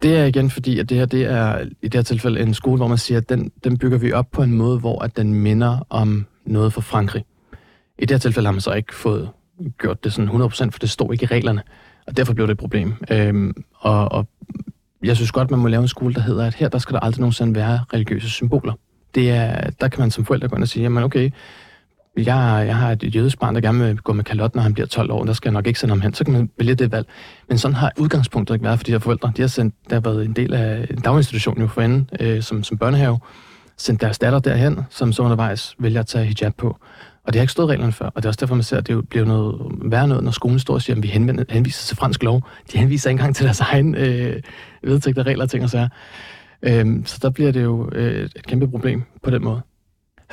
[0.04, 2.76] Det er igen fordi, at det her det er i det her tilfælde en skole,
[2.76, 5.34] hvor man siger, at den, den bygger vi op på en måde, hvor at den
[5.34, 7.24] minder om noget fra Frankrig.
[7.98, 9.28] I det her tilfælde har man så ikke fået
[9.78, 11.62] gjort det sådan 100%, for det står ikke i reglerne,
[12.06, 12.94] og derfor blev det et problem.
[13.10, 14.26] Øhm, og, og
[15.02, 17.00] jeg synes godt, man må lave en skole, der hedder, at her der skal der
[17.00, 18.72] aldrig nogensinde være religiøse symboler.
[19.14, 21.30] Det er, der kan man som forældre gå ind og sige, jamen okay,
[22.16, 24.86] jeg, jeg har et jødisk barn, der gerne vil gå med kalot, når han bliver
[24.86, 26.14] 12 år, der skal jeg nok ikke sende ham hen.
[26.14, 27.06] Så kan man vælge det valg.
[27.48, 29.32] Men sådan har udgangspunktet ikke været for de her forældre.
[29.36, 32.64] De har sendt, der har været en del af en daginstitution jo forinde, øh, som,
[32.64, 33.18] som børnehave,
[33.76, 36.76] sendt deres datter derhen, som så undervejs vælger at tage hijab på.
[37.26, 38.86] Og det har ikke stået reglerne før, og det er også derfor, man ser, at
[38.86, 41.08] det bliver noget værre noget, når skolen står og siger, at vi
[41.50, 42.42] henviser til fransk lov.
[42.72, 44.42] De henviser ikke engang til deres egen øh,
[44.82, 45.88] vedtægter, regler, ting og sager.
[46.62, 49.60] Øh, så der bliver det jo øh, et kæmpe problem på den måde.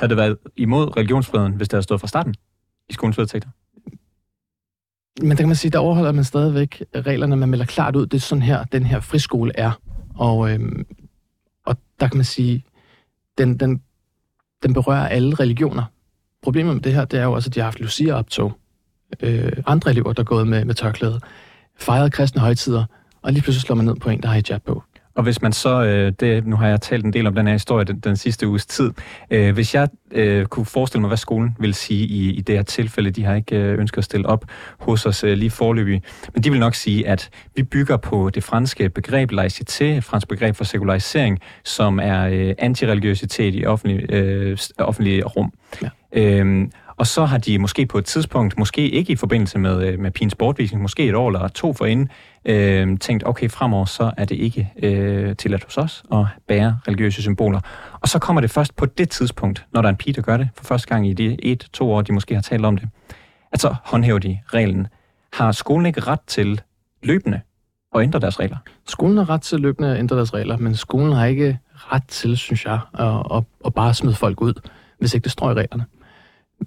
[0.02, 2.34] Havde det været imod religionsfriheden, hvis det havde stået fra starten
[2.88, 3.48] i skolens vedtægter?
[5.20, 7.36] Men der kan man sige, der overholder man stadigvæk reglerne.
[7.36, 9.80] Man melder klart ud, det er sådan her, den her friskole er.
[10.14, 10.86] Og, øhm,
[11.66, 12.64] og der kan man sige,
[13.38, 13.82] den, den
[14.62, 15.84] den berører alle religioner.
[16.42, 18.52] Problemet med det her, det er jo også, at de har haft Lucia-optog.
[19.20, 21.20] Øh, andre elever, der er gået med, med tørklæde,
[21.78, 22.84] fejret kristne højtider,
[23.22, 24.82] og lige pludselig slår man ned på en, der har hijab på.
[25.14, 27.52] Og hvis man så, øh, det, nu har jeg talt en del om den her
[27.54, 28.90] historie den, den sidste uges tid,
[29.30, 32.62] øh, hvis jeg øh, kunne forestille mig, hvad skolen vil sige i, i det her
[32.62, 34.44] tilfælde, de har ikke øh, ønsket at stille op
[34.78, 36.02] hos os øh, lige forløbig,
[36.34, 40.56] men de vil nok sige, at vi bygger på det franske begreb laicité, fransk begreb
[40.56, 45.52] for sekularisering, som er øh, antireligiøsitet i offentlig, øh, offentlige rum.
[45.82, 45.88] Ja.
[46.12, 46.70] Øhm,
[47.02, 50.10] og så har de måske på et tidspunkt, måske ikke i forbindelse med, øh, med
[50.10, 52.08] Pins bortvisning, måske et år eller to forinden,
[52.44, 57.22] øh, tænkt, okay, fremover så er det ikke øh, tilladt hos os at bære religiøse
[57.22, 57.60] symboler.
[58.00, 60.36] Og så kommer det først på det tidspunkt, når der er en pige, der gør
[60.36, 62.88] det, for første gang i de et, to år, de måske har talt om det,
[63.52, 64.86] at så håndhæver de reglen.
[65.32, 66.60] Har skolen ikke ret til
[67.02, 67.40] løbende
[67.94, 68.56] at ændre deres regler?
[68.86, 72.36] Skolen har ret til løbende at ændre deres regler, men skolen har ikke ret til,
[72.36, 74.54] synes jeg, at, at, at bare smide folk ud,
[74.98, 75.84] hvis ikke det står i reglerne.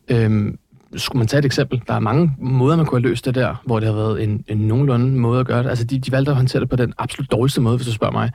[0.08, 0.60] Øhm,
[0.96, 3.56] skulle man tage et eksempel, der er mange måder, man kunne have løst det der,
[3.66, 5.70] hvor det har været en, en nogenlunde måde at gøre det.
[5.70, 8.12] Altså, de, de valgte at håndtere det på den absolut dårligste måde, hvis du spørger
[8.12, 8.32] mig.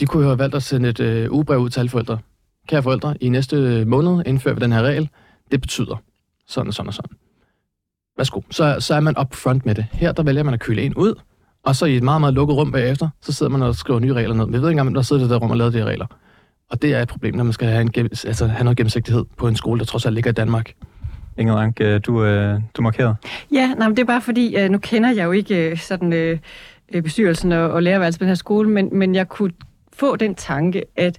[0.00, 2.18] De kunne jo have valgt at sende et øh, ugebrev ud til alle forældre.
[2.68, 5.08] Kære forældre, i næste øh, måned indfører vi den her regel.
[5.50, 6.02] Det betyder
[6.48, 7.16] sådan og sådan og sådan.
[8.16, 8.40] Værsgo.
[8.50, 9.86] Så, så er man upfront med det.
[9.92, 11.14] Her der vælger man at køle en ud,
[11.64, 14.12] og så i et meget, meget lukket rum bagefter, så sidder man og skriver nye
[14.12, 14.46] regler ned.
[14.46, 16.06] Men jeg ved ikke engang, der sidder det der rum og laver de her regler.
[16.70, 19.48] Og det er et problem, når man skal have, en, altså, have noget gennemsigtighed på
[19.48, 20.74] en skole, der trods alt ligger i Danmark.
[21.38, 23.14] Inger Rank, øh, du, øh, du markerede.
[23.52, 26.38] Ja, nej, men det er bare fordi, øh, nu kender jeg jo ikke sådan
[27.02, 29.52] bestyrelsen og, og lærerværelsen på den her skole, men, men jeg kunne
[29.92, 31.18] få den tanke, at,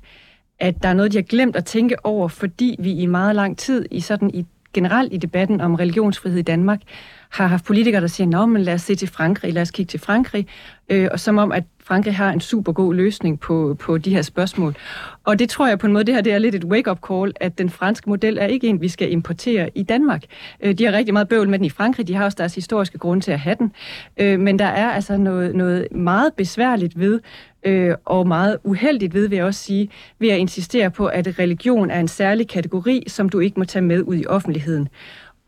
[0.60, 3.58] at der er noget, de har glemt at tænke over, fordi vi i meget lang
[3.58, 6.82] tid i sådan i generelt i debatten om religionsfrihed i Danmark
[7.30, 9.90] har haft politikere, der siger, nå, men lad os se til Frankrig, lad os kigge
[9.90, 10.48] til Frankrig,
[10.90, 14.22] øh, og som om, at Frankrig har en super god løsning på, på de her
[14.22, 14.76] spørgsmål.
[15.24, 17.34] Og det tror jeg på en måde, det her det er lidt et wake-up call,
[17.36, 20.24] at den franske model er ikke en, vi skal importere i Danmark.
[20.62, 22.98] Øh, de har rigtig meget bøvl med den i Frankrig, de har også deres historiske
[22.98, 23.72] grund til at have den.
[24.18, 27.20] Øh, men der er altså noget, noget meget besværligt ved,
[27.66, 31.92] øh, og meget uheldigt ved, vil jeg også sige, ved at insistere på, at religion
[31.92, 34.88] er en særlig kategori, som du ikke må tage med ud i offentligheden.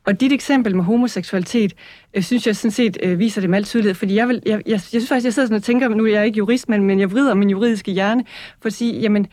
[0.06, 1.74] Og dit eksempel med homoseksualitet,
[2.14, 4.62] øh, synes jeg sådan set øh, viser det med al tydelighed, fordi jeg, vil, jeg,
[4.66, 6.84] jeg, jeg synes faktisk, jeg sidder sådan og tænker, nu er jeg ikke jurist, men,
[6.84, 8.26] men jeg vrider min juridiske hjerne
[8.62, 9.28] for at sige, jamen,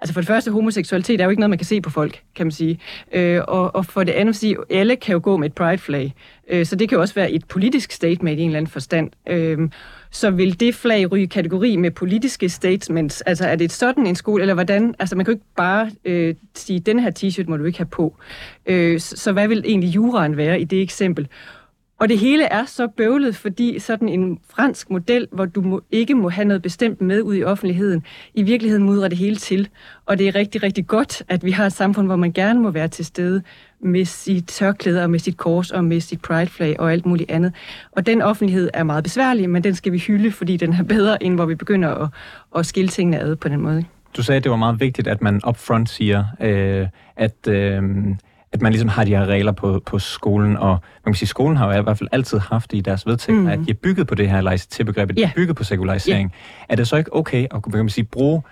[0.00, 2.46] Altså for det første, homoseksualitet er jo ikke noget, man kan se på folk, kan
[2.46, 2.78] man sige.
[3.12, 5.78] Øh, og, og for det andet at sige, alle kan jo gå med et pride
[5.78, 6.14] flag.
[6.50, 9.10] Øh, så det kan jo også være et politisk statement i en eller anden forstand.
[9.28, 9.58] Øh,
[10.16, 13.20] så vil det flag ryge kategori med politiske statements?
[13.20, 14.94] Altså er det sådan en skole, eller hvordan?
[14.98, 17.86] Altså man kan jo ikke bare øh, sige, den her t-shirt må du ikke have
[17.86, 18.16] på.
[18.66, 21.28] Øh, så, så hvad vil egentlig juraen være i det eksempel?
[21.98, 26.14] Og det hele er så bøvlet, fordi sådan en fransk model, hvor du må, ikke
[26.14, 29.68] må have noget bestemt med ud i offentligheden, i virkeligheden mudrer det hele til.
[30.06, 32.70] Og det er rigtig, rigtig godt, at vi har et samfund, hvor man gerne må
[32.70, 33.42] være til stede
[33.80, 37.30] med sit tørklæde og med sit kors og med sit pride flag og alt muligt
[37.30, 37.52] andet.
[37.92, 41.22] Og den offentlighed er meget besværlig, men den skal vi hylde, fordi den er bedre,
[41.22, 42.08] end hvor vi begynder at,
[42.58, 43.84] at skille tingene ad på den måde.
[44.16, 46.86] Du sagde, at det var meget vigtigt, at man upfront siger, øh,
[47.16, 47.48] at...
[47.48, 47.82] Øh,
[48.52, 50.70] at man ligesom har de her regler på, på skolen, og
[51.04, 53.40] man kan sige, skolen har jo i hvert fald altid haft det i deres vedtægter,
[53.40, 53.46] mm.
[53.46, 55.28] at de er bygget på det her laicité-begrebet, yeah.
[55.28, 56.30] de er bygget på sekularisering.
[56.30, 56.66] Yeah.
[56.68, 58.42] Er det så ikke okay at kan man sige, bruge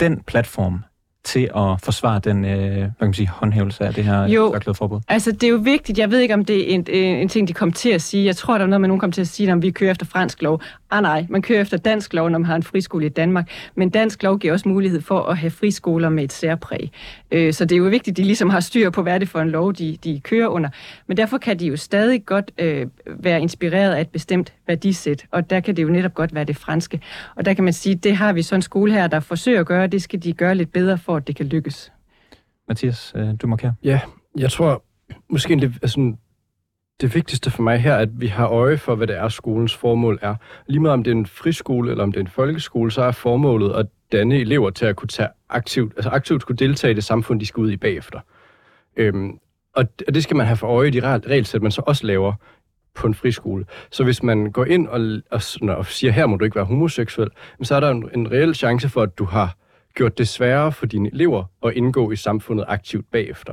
[0.00, 0.82] den platform
[1.26, 5.00] til at forsvare den øh, hvad kan man sige, håndhævelse af det her jo, forbud?
[5.08, 5.98] altså det er jo vigtigt.
[5.98, 8.24] Jeg ved ikke, om det er en, en, en ting, de kommer til at sige.
[8.24, 10.06] Jeg tror, der er noget med, nogen kommer til at sige, om vi kører efter
[10.06, 10.60] fransk lov.
[10.90, 13.50] Ah nej, man kører efter dansk lov, når man har en friskole i Danmark.
[13.74, 16.90] Men dansk lov giver også mulighed for at have friskoler med et særpræg.
[17.30, 19.30] Øh, så det er jo vigtigt, at de ligesom har styr på, hvad det er
[19.30, 20.68] for en lov, de, de kører under.
[21.06, 25.26] Men derfor kan de jo stadig godt øh, være inspireret af et bestemt værdisæt.
[25.30, 27.00] Og der kan det jo netop godt være det franske.
[27.36, 29.66] Og der kan man sige, det har vi sådan en skole her, der forsøger at
[29.66, 29.86] gøre.
[29.86, 31.92] Det skal de gøre lidt bedre for, at det kan lykkes.
[32.68, 33.72] Mathias, øh, du markerer.
[33.84, 34.00] Ja,
[34.38, 34.84] jeg tror
[35.28, 36.14] måske det, altså,
[37.00, 39.76] det vigtigste for mig her er, at vi har øje for, hvad det er, skolens
[39.76, 40.34] formål er.
[40.66, 43.12] Lige meget om det er en friskole eller om det er en folkeskole, så er
[43.12, 47.04] formålet at danne elever til at kunne tage aktivt, altså aktivt skulle deltage i det
[47.04, 48.20] samfund, de skal ud i bagefter.
[48.96, 49.38] Øhm,
[49.74, 52.32] og det skal man have for øje i de regelsæt, man så også laver
[52.96, 53.64] på en friskole.
[53.90, 55.40] Så hvis man går ind og, og,
[55.76, 57.30] og siger, her må du ikke være homoseksuel,
[57.62, 59.56] så er der en, en reel chance for, at du har
[59.94, 63.52] gjort det sværere for dine elever at indgå i samfundet aktivt bagefter.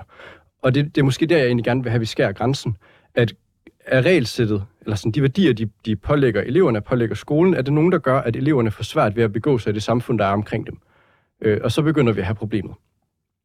[0.62, 2.78] Og det, det er måske der, jeg egentlig gerne vil have, at vi skærer grænsen.
[3.16, 3.34] At
[3.86, 7.92] er regelsættet, eller sådan de værdier, de, de pålægger eleverne, pålægger skolen, er det nogen,
[7.92, 10.32] der gør, at eleverne får svært ved at begå sig i det samfund, der er
[10.32, 10.78] omkring dem.
[11.42, 12.76] Øh, og så begynder vi at have problemet.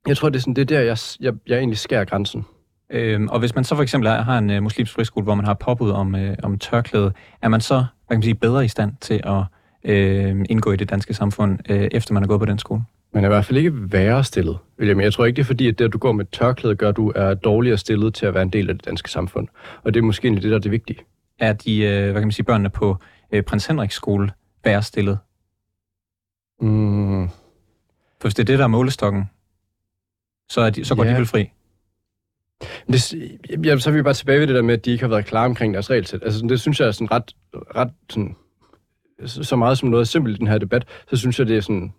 [0.07, 2.45] Jeg tror, det er, sådan, det er der, jeg, jeg, jeg egentlig skærer grænsen.
[2.91, 5.55] Øhm, og hvis man så for eksempel har en uh, muslimsk friskole, hvor man har
[5.55, 8.93] påbud om, uh, om tørklæde, er man så hvad kan man sige, bedre i stand
[9.01, 9.39] til at
[9.85, 12.83] uh, indgå i det danske samfund, uh, efter man er gået på den skole?
[13.15, 15.01] Man er i hvert fald ikke værre stillet, William.
[15.01, 16.97] Jeg tror ikke, det er fordi, at det, at du går med tørklæde, gør, at
[16.97, 19.49] du er dårligere stillet til at være en del af det danske samfund.
[19.83, 20.99] Og det er måske egentlig det, der er det vigtige.
[21.39, 22.97] Er de, øh, hvad kan man sige, børnene på
[23.33, 24.31] øh, Prins Henriks skole
[24.65, 25.19] værre stillet?
[26.61, 29.31] Mm, For hvis det er det, der er målestokken,
[30.51, 31.11] så, er de, så går Ja.
[31.11, 31.51] de vel fri
[32.93, 33.15] det,
[33.65, 35.27] ja, så er vi bare tilbage ved det der med, at de ikke har været
[35.27, 36.23] klar omkring deres regelsæt.
[36.23, 38.37] Altså, det synes jeg er sådan ret, ret sådan,
[39.25, 41.61] så så meget som noget simpelt i den her debat, så synes jeg, det er
[41.61, 41.93] sådan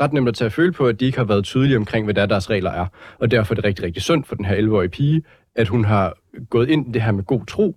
[0.00, 2.14] ret nemt at tage at føle på, at de ikke har været tydelige omkring, hvad
[2.14, 2.86] der deres regler er.
[3.18, 5.22] Og derfor er det rigtig, rigtig synd for den her 11-årige pige,
[5.54, 6.14] at hun har
[6.50, 7.76] gået ind i det her med god tro,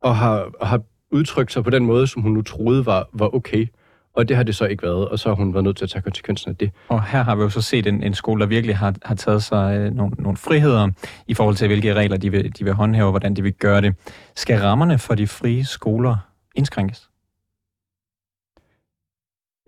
[0.00, 3.34] og har, og har udtrykt sig på den måde, som hun nu troede var, var
[3.34, 3.66] okay.
[4.14, 5.90] Og det har det så ikke været, og så har hun været nødt til at
[5.90, 6.70] tage konsekvensen af det.
[6.88, 9.42] Og her har vi jo så set en, en skole, der virkelig har, har taget
[9.42, 10.88] sig øh, nogle, nogle friheder
[11.26, 13.80] i forhold til, hvilke regler de vil, de vil håndhæve, og hvordan de vil gøre
[13.80, 13.94] det.
[14.36, 16.16] Skal rammerne for de frie skoler
[16.54, 17.08] indskrænkes?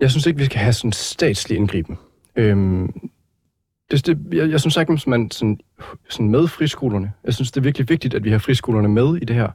[0.00, 1.98] Jeg synes ikke, vi skal have sådan statslig indgriben.
[2.36, 3.10] Øhm,
[3.90, 5.60] det, det, jeg, jeg synes sagtens, man sådan,
[6.08, 7.12] sådan med friskolerne.
[7.24, 9.48] Jeg synes, det er virkelig vigtigt, at vi har friskolerne med i det her.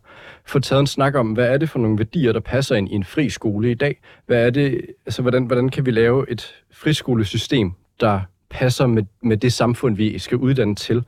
[0.45, 2.95] Få taget en snak om, hvad er det for nogle værdier, der passer ind i
[2.95, 4.01] en fri skole i dag?
[4.25, 9.37] Hvad er det, altså, hvordan, hvordan kan vi lave et friskolesystem, der passer med, med
[9.37, 11.03] det samfund, vi skal uddanne til?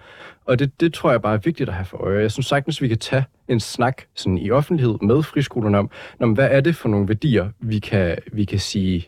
[0.46, 2.22] Og det, det tror jeg bare er vigtigt at have for øje.
[2.22, 6.34] Jeg synes sagtens, vi kan tage en snak sådan i offentlighed med friskolerne om, om,
[6.34, 9.08] hvad er det for nogle værdier, vi kan, vi kan sige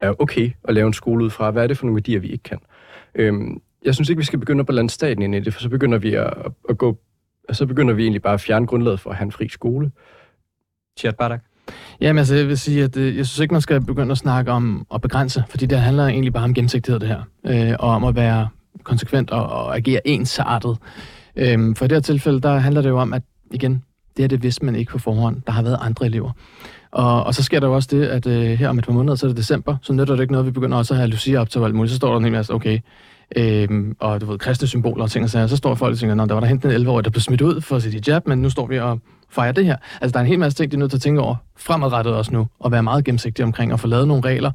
[0.00, 1.50] er okay at lave en skole ud fra.
[1.50, 2.58] Hvad er det for nogle værdier, vi ikke kan?
[3.18, 5.68] Øhm, jeg synes ikke, vi skal begynde at blande staten ind i det, for så
[5.68, 6.32] begynder vi at,
[6.68, 6.98] at gå
[7.52, 9.90] så begynder vi egentlig bare at fjerne grundlaget for at have en fri skole.
[10.98, 11.40] Chat Badak?
[12.00, 14.50] Jamen altså, jeg vil sige, at øh, jeg synes ikke, man skal begynde at snakke
[14.52, 17.22] om at begrænse, fordi det handler egentlig bare om gennemsigtighed, det her.
[17.46, 18.48] Øh, og om at være
[18.82, 20.78] konsekvent og, og agere ensartet.
[21.36, 23.72] Øh, for i det her tilfælde, der handler det jo om, at igen,
[24.16, 25.42] det her det vidste man ikke på forhånd.
[25.46, 26.32] Der har været andre elever.
[26.90, 29.14] Og, og så sker der jo også det, at øh, her om et par måneder,
[29.14, 31.40] så er det december, så nytter det ikke noget, vi begynder også at have Lucia
[31.40, 31.90] op til alt muligt.
[31.90, 32.78] Så står der en hel masse, okay,
[33.36, 33.68] øh,
[34.00, 35.46] og du ved, kristne symboler og ting og sager.
[35.46, 37.60] Så står folk og tænker, der var der henten en 11-årig, der blev smidt ud
[37.60, 39.76] for sit hijab, men nu står vi og fejrer det her.
[40.00, 42.14] Altså, der er en hel masse ting, de er nødt til at tænke over fremadrettet
[42.14, 44.50] også nu, og være meget gennemsigtige omkring, og få lavet nogle regler,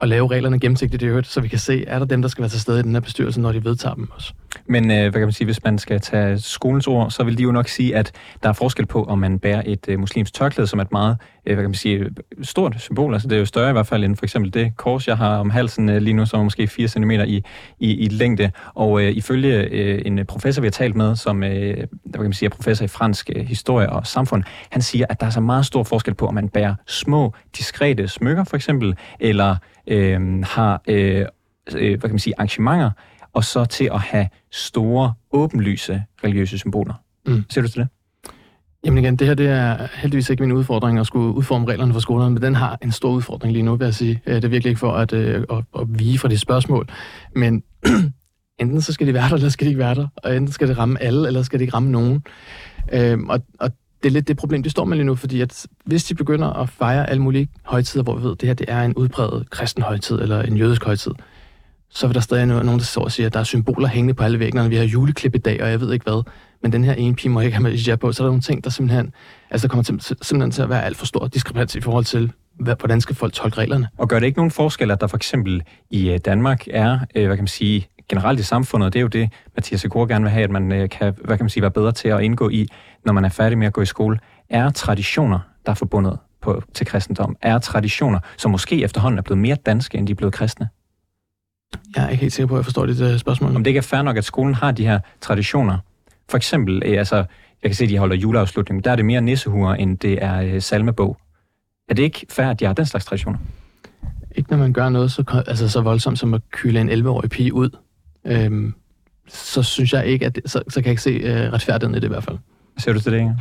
[0.00, 2.42] og lave reglerne gennemsigtigt i øvrigt, så vi kan se, er der dem, der skal
[2.42, 4.32] være til stede i den her bestyrelse, når de vedtager dem også.
[4.66, 7.42] Men øh, hvad kan man sige, hvis man skal tage skolens ord, så vil de
[7.42, 8.12] jo nok sige, at
[8.42, 11.16] der er forskel på, om man bærer et øh, muslims tørklæde, som er et meget
[11.46, 12.06] øh, hvad kan man sige,
[12.42, 13.12] stort symbol.
[13.12, 15.38] Altså det er jo større i hvert fald end for eksempel det kors, jeg har
[15.38, 17.42] om halsen øh, lige nu, som er måske 4 cm i,
[17.78, 18.50] i, i længde.
[18.74, 22.32] Og øh, ifølge øh, en professor, vi har talt med, som øh, hvad kan man
[22.32, 25.40] sige, er professor i fransk øh, historie og samfund, han siger, at der er så
[25.40, 30.82] meget stor forskel på, om man bærer små, diskrete smykker for eksempel, eller øh, har
[30.88, 31.26] øh,
[31.72, 32.90] øh, hvad kan man sige, arrangementer,
[33.34, 36.94] og så til at have store, åbenlyse religiøse symboler.
[37.26, 37.44] Mm.
[37.50, 37.88] Ser du til det?
[38.84, 42.00] Jamen igen, det her det er heldigvis ikke min udfordring at skulle udforme reglerne for
[42.00, 44.22] skolerne, men den har en stor udfordring lige nu, vil jeg sige.
[44.26, 46.88] Øh, Det er virkelig ikke for at, øh, at, at vige fra de spørgsmål,
[47.36, 47.62] men
[48.60, 50.68] enten så skal de være der, eller skal de ikke være der, og enten skal
[50.68, 52.22] det ramme alle, eller skal det ikke ramme nogen.
[52.92, 53.70] Øhm, og, og
[54.02, 56.48] det er lidt det problem, det står med lige nu, fordi at hvis de begynder
[56.50, 59.50] at fejre alle mulige højtider, hvor vi ved, at det her det er en udpræget
[59.50, 61.12] kristen højtid, eller en jødisk højtid,
[61.94, 64.24] så vil der stadig nogen, der står og siger, at der er symboler hængende på
[64.24, 66.22] alle væggene, vi har juleklip i dag, og jeg ved ikke hvad.
[66.62, 68.42] Men den her ene pige må ikke have med hijab på, så er der nogle
[68.42, 69.12] ting, der simpelthen,
[69.50, 72.32] altså der kommer til, simpelthen til at være alt for stor diskrepans i forhold til,
[72.60, 73.88] hvad, hvordan skal folk tolke reglerne.
[73.98, 77.26] Og gør det ikke nogen forskel, at der for eksempel i øh, Danmark er, øh,
[77.26, 80.30] hvad kan man sige, generelt i samfundet, det er jo det, Mathias Sekor gerne vil
[80.30, 82.68] have, at man øh, kan, hvad kan man sige, være bedre til at indgå i,
[83.04, 84.18] når man er færdig med at gå i skole,
[84.50, 89.38] er traditioner, der er forbundet på, til kristendom, er traditioner, som måske efterhånden er blevet
[89.38, 90.68] mere danske, end de er blevet kristne.
[91.96, 93.56] Jeg er ikke helt sikker på, at jeg forstår dit uh, spørgsmål.
[93.56, 95.78] Om det ikke er fair nok, at skolen har de her traditioner.
[96.30, 97.16] For eksempel, øh, altså,
[97.62, 100.42] jeg kan se, at de holder juleafslutning, der er det mere nissehuer, end det er
[100.42, 101.16] øh, salmebog.
[101.88, 103.38] Er det ikke fair, at de har den slags traditioner?
[104.36, 107.54] Ikke når man gør noget så, altså, så voldsomt som at kyle en 11-årig pige
[107.54, 107.70] ud.
[108.24, 108.74] Øhm,
[109.28, 112.00] så synes jeg ikke, at det, så, så kan jeg ikke se øh, retfærdigheden i
[112.00, 112.38] det i hvert fald.
[112.78, 113.36] Ser du til det, Inger?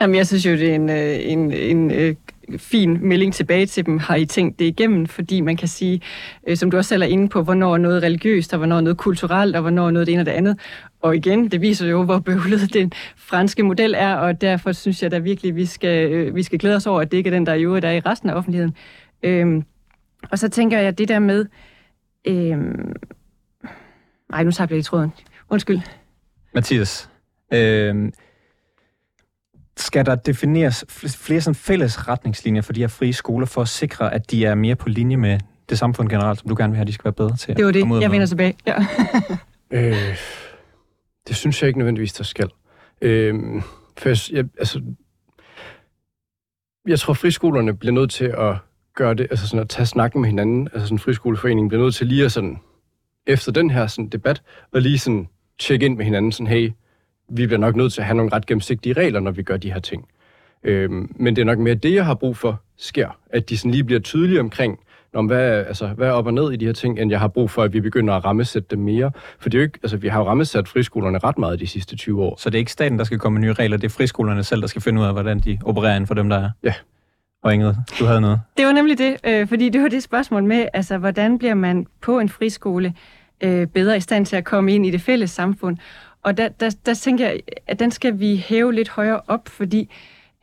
[0.00, 2.14] Jamen, jeg synes jo, det er en, øh, en, en øh,
[2.58, 6.00] fin melding tilbage til dem, har I tænkt det igennem, fordi man kan sige,
[6.46, 8.80] øh, som du også selv er inde på, hvornår er noget religiøst, og hvornår er
[8.80, 10.58] noget kulturelt, og hvornår er noget det ene og det andet.
[11.00, 15.10] Og igen, det viser jo, hvor bøvlet den franske model er, og derfor synes jeg
[15.10, 17.46] da virkelig, vi skal, øh, vi skal glæde os over, at det ikke er den,
[17.46, 18.74] der i øvrigt er i resten af offentligheden.
[19.22, 19.64] Øhm,
[20.30, 21.46] og så tænker jeg, det der med...
[22.24, 22.92] Øhm,
[24.32, 25.12] ej, nu tabte jeg i tråden.
[25.50, 25.80] Undskyld.
[26.54, 27.10] Mathias,
[27.52, 28.12] øh,
[29.80, 33.68] skal der defineres fl- flere sådan fælles retningslinjer for de her frie skoler, for at
[33.68, 35.38] sikre, at de er mere på linje med
[35.68, 37.56] det samfund generelt, som du gerne vil have, de skal være bedre til?
[37.56, 38.00] Det var det.
[38.00, 38.56] Jeg vender tilbage.
[38.66, 38.74] Ja.
[39.72, 40.16] Øh,
[41.28, 42.50] det synes jeg ikke nødvendigvis, der skal.
[43.02, 43.34] Øh,
[43.98, 44.82] for jeg, jeg, altså,
[46.86, 48.56] jeg tror, friskolerne bliver nødt til at
[48.94, 50.68] gøre det, altså sådan at tage snakken med hinanden.
[50.72, 52.58] Altså sådan en friskoleforening bliver nødt til lige at sådan
[53.26, 56.70] efter den her sådan, debat, og lige sådan tjekke ind med hinanden, sådan, hey,
[57.30, 59.72] vi bliver nok nødt til at have nogle ret gennemsigtige regler, når vi gør de
[59.72, 60.08] her ting.
[60.64, 63.18] Øhm, men det er nok mere det, jeg har brug for, sker.
[63.30, 64.78] At de sådan lige bliver tydelige omkring,
[65.14, 67.28] om hvad, altså, hvad er op og ned i de her ting, end jeg har
[67.28, 69.10] brug for, at vi begynder at rammesætte dem mere.
[69.38, 71.96] For det er jo ikke, altså, vi har jo rammesat friskolerne ret meget de sidste
[71.96, 72.36] 20 år.
[72.38, 74.60] Så det er ikke staten, der skal komme med nye regler, det er friskolerne selv,
[74.60, 76.50] der skal finde ud af, hvordan de opererer inden for dem, der er?
[76.62, 76.74] Ja.
[77.42, 78.40] Og Ingrid, du havde noget?
[78.56, 81.86] Det var nemlig det, øh, fordi det var det spørgsmål med, altså, hvordan bliver man
[82.02, 82.94] på en friskole
[83.40, 85.76] øh, bedre i stand til at komme ind i det fælles samfund?
[86.22, 89.90] Og der, der, der tænker jeg, at den skal vi hæve lidt højere op, fordi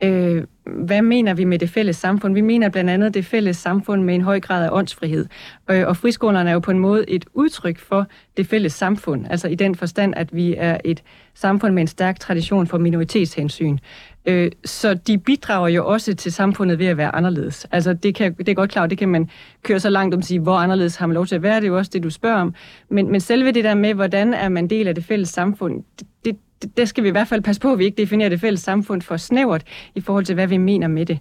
[0.02, 2.34] øh, hvad mener vi med det fælles samfund?
[2.34, 5.26] Vi mener blandt andet det fælles samfund med en høj grad af åndsfrihed.
[5.70, 8.06] Øh, og friskolerne er jo på en måde et udtryk for
[8.36, 9.26] det fælles samfund.
[9.30, 11.02] Altså i den forstand, at vi er et
[11.34, 13.78] samfund med en stærk tradition for minoritetshensyn.
[14.26, 17.66] Øh, så de bidrager jo også til samfundet ved at være anderledes.
[17.72, 19.30] Altså det, kan, det er godt klart, det kan man
[19.62, 21.56] køre så langt om at sige, hvor anderledes har man lov til at være.
[21.56, 22.54] Det er jo også det, du spørger om.
[22.90, 25.82] Men, men selve det der med, hvordan er man del af det fælles samfund,
[26.24, 26.36] det,
[26.76, 29.02] det, skal vi i hvert fald passe på, at vi ikke definerer det fælles samfund
[29.02, 29.62] for snævert
[29.94, 31.18] i forhold til, hvad vi mener med det.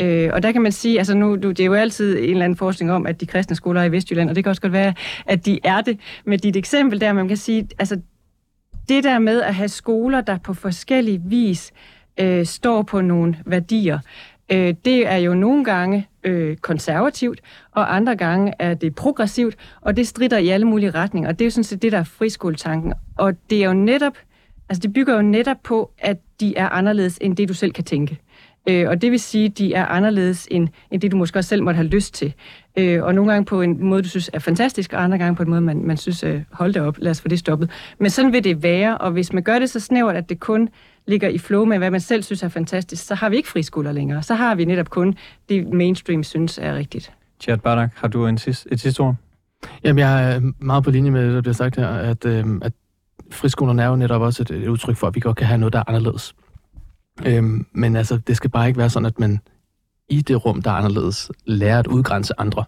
[0.00, 2.56] Øh, og der kan man sige, altså nu, det er jo altid en eller anden
[2.56, 4.94] forskning om, at de kristne skoler er i Vestjylland, og det kan også godt være,
[5.26, 5.98] at de er det.
[6.24, 8.00] Med dit eksempel der, man kan sige, altså
[8.88, 11.72] det der med at have skoler, der på forskellig vis
[12.20, 13.98] øh, står på nogle værdier,
[14.52, 17.40] øh, det er jo nogle gange øh, konservativt,
[17.72, 21.28] og andre gange er det progressivt, og det strider i alle mulige retninger.
[21.28, 22.92] Og det er jo sådan set det, der er friskoletanken.
[23.18, 24.12] Og det er jo netop
[24.72, 27.84] Altså, det bygger jo netop på, at de er anderledes end det, du selv kan
[27.84, 28.18] tænke.
[28.68, 31.48] Øh, og det vil sige, at de er anderledes end, end det, du måske også
[31.48, 32.34] selv måtte have lyst til.
[32.78, 35.42] Øh, og nogle gange på en måde, du synes er fantastisk, og andre gange på
[35.42, 37.70] en måde, man, man synes, øh, hold det op, lad os få det stoppet.
[37.98, 40.68] Men sådan vil det være, og hvis man gør det så snævert, at det kun
[41.06, 43.92] ligger i flow med, hvad man selv synes er fantastisk, så har vi ikke friskoler
[43.92, 44.22] længere.
[44.22, 45.14] Så har vi netop kun
[45.48, 47.12] det, mainstream synes er rigtigt.
[47.40, 49.14] Chad Barak, har du en sidste, et sidste ord?
[49.84, 52.72] Jamen, jeg er meget på linje med det, der bliver sagt her, at, øh, at
[53.32, 55.72] friskolerne er jo netop også et, et udtryk for, at vi godt kan have noget,
[55.72, 56.34] der er anderledes.
[57.26, 59.40] Øhm, men altså, det skal bare ikke være sådan, at man
[60.08, 62.64] i det rum, der er anderledes, lærer at udgrænse andre.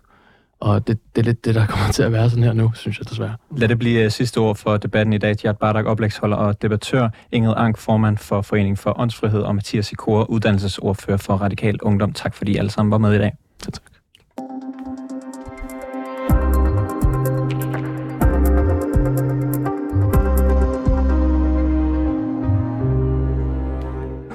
[0.60, 2.98] Og det, det er lidt det, der kommer til at være sådan her nu, synes
[2.98, 3.36] jeg desværre.
[3.56, 5.36] Lad det blive uh, sidste ord for debatten i dag.
[5.36, 7.08] Gjert Bardak, oplægsholder og debattør.
[7.32, 12.12] Ingrid Ank, formand for Foreningen for Åndsfrihed, og Mathias Sikora, uddannelsesordfører for Radikal Ungdom.
[12.12, 13.32] Tak fordi I alle sammen var med i dag.
[13.62, 13.93] Så tak.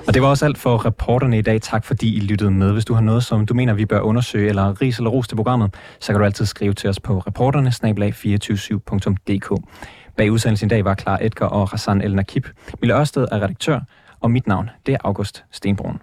[0.10, 1.62] Og det var også alt for reporterne i dag.
[1.62, 2.72] Tak fordi I lyttede med.
[2.72, 5.36] Hvis du har noget, som du mener, vi bør undersøge, eller ris eller ros til
[5.36, 9.56] programmet, så kan du altid skrive til os på reporterne 247dk
[10.18, 12.48] Bag udsendelsen i dag var Klar Edgar og Hassan El Nakib.
[12.82, 13.80] Mille Ørsted er redaktør,
[14.20, 16.02] og mit navn det er August Stenbrun.